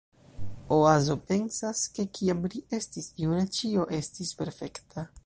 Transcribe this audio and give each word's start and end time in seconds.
Oazo 0.77 1.15
pensas, 1.31 1.83
ke 1.99 2.07
kiam 2.19 2.41
ri 2.55 2.63
estis 2.79 3.13
juna, 3.25 3.45
ĉio 3.59 3.87
estis 4.03 4.37
perfekta. 4.41 5.11